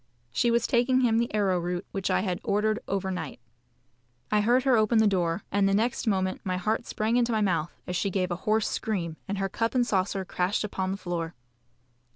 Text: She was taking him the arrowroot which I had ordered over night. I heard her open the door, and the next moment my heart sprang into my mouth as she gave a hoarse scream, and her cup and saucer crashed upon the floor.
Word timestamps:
She 0.31 0.49
was 0.49 0.65
taking 0.65 1.01
him 1.01 1.19
the 1.19 1.31
arrowroot 1.31 1.85
which 1.91 2.09
I 2.09 2.21
had 2.21 2.39
ordered 2.43 2.79
over 2.87 3.11
night. 3.11 3.39
I 4.31 4.41
heard 4.41 4.63
her 4.63 4.75
open 4.75 4.97
the 4.97 5.05
door, 5.05 5.43
and 5.51 5.69
the 5.69 5.75
next 5.75 6.07
moment 6.07 6.41
my 6.43 6.57
heart 6.57 6.87
sprang 6.87 7.17
into 7.17 7.31
my 7.31 7.41
mouth 7.41 7.71
as 7.85 7.95
she 7.95 8.09
gave 8.09 8.31
a 8.31 8.35
hoarse 8.49 8.67
scream, 8.67 9.17
and 9.27 9.37
her 9.37 9.47
cup 9.47 9.75
and 9.75 9.85
saucer 9.85 10.25
crashed 10.25 10.63
upon 10.63 10.89
the 10.89 10.97
floor. 10.97 11.35